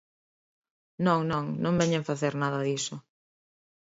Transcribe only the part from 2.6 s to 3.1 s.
diso.